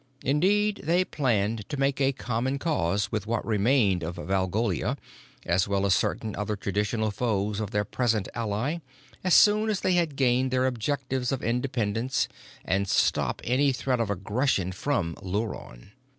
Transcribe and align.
Indeed, 0.23 0.81
they 0.85 1.05
planned 1.05 1.69
to 1.69 1.77
make 1.77 2.01
common 2.17 2.57
cause 2.57 3.11
with 3.11 3.27
what 3.27 3.45
remained 3.45 4.01
of 4.01 4.15
Valgolia, 4.15 4.97
as 5.45 5.67
well 5.67 5.85
as 5.85 5.93
certain 5.93 6.35
other 6.35 6.55
traditional 6.55 7.11
foes 7.11 7.59
of 7.59 7.69
their 7.69 7.85
present 7.85 8.27
ally, 8.33 8.79
as 9.23 9.35
soon 9.35 9.69
as 9.69 9.81
they 9.81 9.93
had 9.93 10.15
gained 10.15 10.49
their 10.49 10.65
objectives 10.65 11.31
of 11.31 11.43
independence, 11.43 12.27
and 12.65 12.87
stop 12.87 13.41
any 13.43 13.71
threat 13.71 13.99
of 13.99 14.09
aggression 14.09 14.71
from 14.71 15.13
Luron. 15.21 15.91